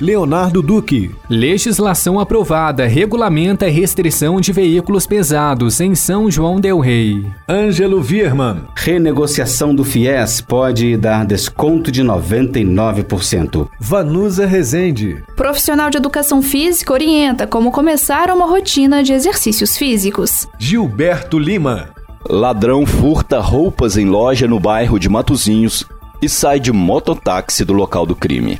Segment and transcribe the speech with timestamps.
[0.00, 1.10] Leonardo Duque.
[1.28, 7.26] Legislação aprovada regulamenta a restrição de veículos pesados em São João del Rei.
[7.48, 8.62] Ângelo Virman.
[8.76, 13.68] Renegociação do FIES pode dar desconto de 99%.
[13.80, 15.24] Vanusa Rezende.
[15.34, 20.46] Profissional de educação física orienta como começar uma rotina de exercícios físicos.
[20.58, 21.90] Gilberto Lima.
[22.28, 25.84] Ladrão furta roupas em loja no bairro de Matozinhos
[26.22, 28.58] e sai de mototáxi do local do crime.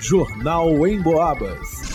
[0.00, 1.87] Jornal em Boabas.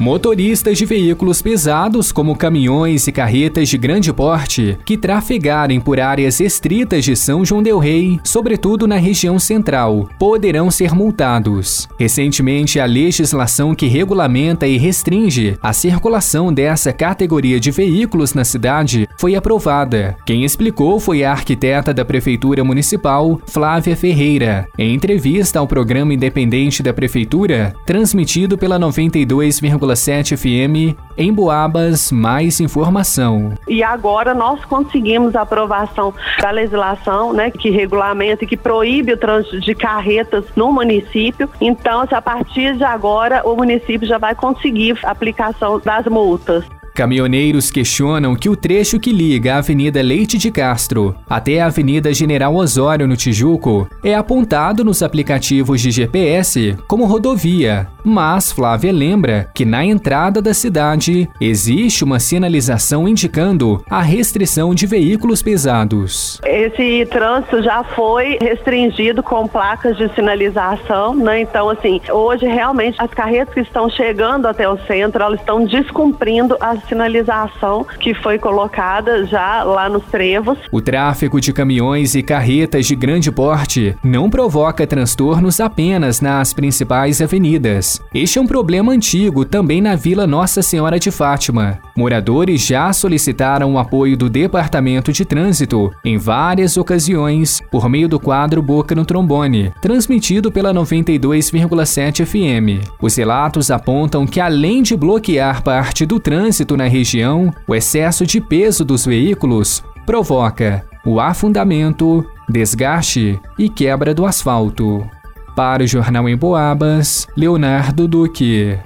[0.00, 6.38] Motoristas de veículos pesados, como caminhões e carretas de grande porte, que trafegarem por áreas
[6.38, 11.86] restritas de São João Del Rei, sobretudo na região central, poderão ser multados.
[11.98, 19.06] Recentemente, a legislação que regulamenta e restringe a circulação dessa categoria de veículos na cidade
[19.18, 20.16] foi aprovada.
[20.24, 26.82] Quem explicou foi a arquiteta da Prefeitura Municipal, Flávia Ferreira, em entrevista ao programa independente
[26.82, 30.96] da Prefeitura, transmitido pela 92,5 1,7 FM.
[31.16, 33.52] Em Boabas, mais informação.
[33.68, 39.16] E agora nós conseguimos a aprovação da legislação, né, que regulamenta e que proíbe o
[39.16, 41.48] trânsito de carretas no município.
[41.60, 46.64] Então, a partir de agora, o município já vai conseguir a aplicação das multas.
[47.00, 52.12] Caminhoneiros questionam que o trecho que liga a Avenida Leite de Castro até a Avenida
[52.12, 59.48] General Osório no Tijuco é apontado nos aplicativos de GPS como rodovia, mas Flávia lembra
[59.54, 66.38] que na entrada da cidade existe uma sinalização indicando a restrição de veículos pesados.
[66.44, 71.40] Esse trânsito já foi restringido com placas de sinalização, né?
[71.40, 76.58] Então, assim, hoje realmente as carretas que estão chegando até o centro, elas estão descumprindo
[76.60, 80.58] as sinalização que foi colocada já lá nos trevos.
[80.70, 87.22] O tráfego de caminhões e carretas de grande porte não provoca transtornos apenas nas principais
[87.22, 88.02] avenidas.
[88.12, 91.78] Este é um problema antigo também na Vila Nossa Senhora de Fátima.
[91.96, 98.18] Moradores já solicitaram o apoio do Departamento de Trânsito em várias ocasiões por meio do
[98.18, 102.84] quadro Boca no Trombone, transmitido pela 92,7 FM.
[103.00, 108.40] Os relatos apontam que além de bloquear parte do trânsito na região, o excesso de
[108.40, 115.06] peso dos veículos provoca o afundamento, desgaste e quebra do asfalto.
[115.54, 118.78] Para o Jornal em Boabas, Leonardo Duque.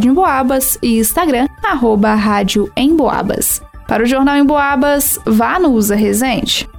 [0.82, 2.18] e Instagram arroba.
[3.88, 6.70] Para o Jornal Emboabas, vá no Usa Resente.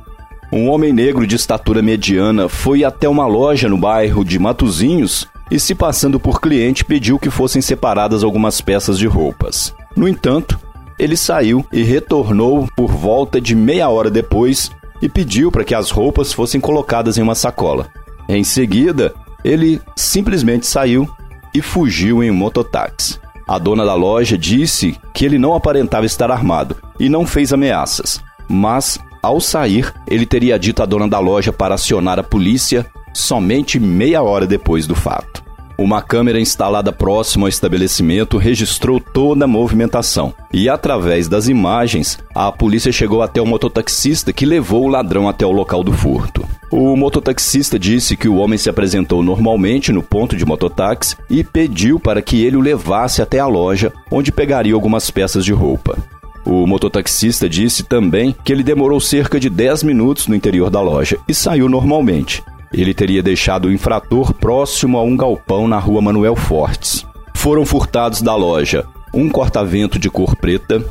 [0.52, 5.58] Um homem negro de estatura mediana foi até uma loja no bairro de Matozinhos e,
[5.58, 9.74] se passando por cliente, pediu que fossem separadas algumas peças de roupas.
[9.96, 10.60] No entanto,
[10.98, 15.90] ele saiu e retornou por volta de meia hora depois e pediu para que as
[15.90, 17.88] roupas fossem colocadas em uma sacola.
[18.28, 21.08] Em seguida, ele simplesmente saiu
[21.54, 23.18] e fugiu em um mototáxi.
[23.48, 28.20] A dona da loja disse que ele não aparentava estar armado e não fez ameaças,
[28.46, 33.78] mas ao sair, ele teria dito à dona da loja para acionar a polícia somente
[33.78, 35.42] meia hora depois do fato.
[35.78, 42.52] Uma câmera instalada próximo ao estabelecimento registrou toda a movimentação e, através das imagens, a
[42.52, 46.46] polícia chegou até o mototaxista que levou o ladrão até o local do furto.
[46.70, 51.98] O mototaxista disse que o homem se apresentou normalmente no ponto de mototáxi e pediu
[51.98, 55.96] para que ele o levasse até a loja, onde pegaria algumas peças de roupa.
[56.44, 61.18] O mototaxista disse também que ele demorou cerca de 10 minutos no interior da loja
[61.28, 62.42] e saiu normalmente.
[62.72, 67.06] Ele teria deixado o infrator próximo a um galpão na rua Manuel Fortes.
[67.34, 70.82] Foram furtados da loja um corta-vento de cor preta,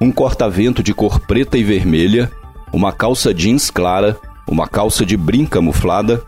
[0.00, 2.30] um corta-vento de cor preta e vermelha,
[2.72, 6.22] uma calça jeans clara, uma calça de brim camuflada,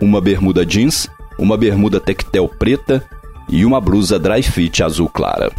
[0.00, 3.04] uma bermuda jeans, uma bermuda tectel preta
[3.48, 5.52] e uma blusa dry fit azul clara.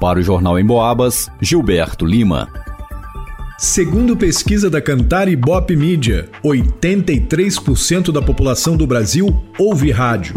[0.00, 2.48] Para o Jornal em Boabas, Gilberto Lima.
[3.58, 10.36] Segundo pesquisa da Cantar Ibope Mídia, 83% da população do Brasil ouve rádio,